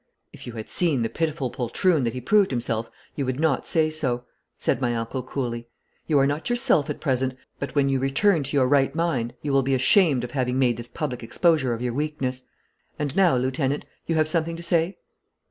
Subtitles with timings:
[0.33, 3.91] 'If you had seen the pitiful poltroon that he proved himself you would not say
[3.91, 4.25] so,'
[4.57, 5.67] said my uncle coolly.
[6.07, 9.53] 'You are not yourself at present, but when you return to your right mind you
[9.53, 12.41] will be ashamed of having made this public exposure of your weakness.
[12.97, 14.97] And now, lieutenant, you have something to say.'